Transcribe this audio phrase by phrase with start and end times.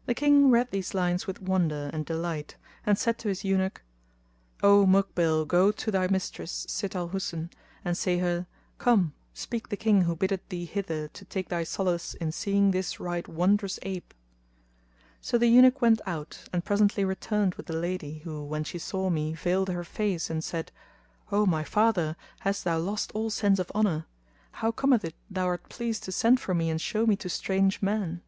[0.00, 4.64] [FN#246] The King read these lines with wonder and delight and said to his Eunuch,[FN#247]
[4.64, 7.50] "O Mukbil, go to thy mistress, Sitt al Husn,[FN#248]
[7.84, 8.48] and say her,
[8.78, 12.98] 'Come, speak the King who biddeth thee hither to take thy solace in seeing this
[12.98, 14.12] right wondrous ape!"'
[15.20, 19.08] So the Eunuch went out and presently returned with the lady who, when she saw
[19.08, 20.72] me veiled her face and said,
[21.30, 22.16] "O my father!
[22.40, 24.06] hast thou lost all sense of honour?
[24.50, 27.80] How cometh it thou art pleased to send for me and show me to strange
[27.80, 28.20] men?"